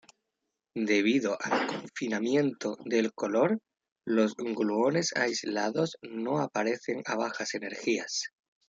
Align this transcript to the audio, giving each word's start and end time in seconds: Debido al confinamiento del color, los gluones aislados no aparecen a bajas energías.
Debido 0.73 1.37
al 1.43 1.67
confinamiento 1.67 2.75
del 2.85 3.13
color, 3.13 3.59
los 4.03 4.35
gluones 4.35 5.15
aislados 5.15 5.95
no 6.01 6.39
aparecen 6.39 7.03
a 7.05 7.15
bajas 7.15 7.53
energías. 7.53 8.23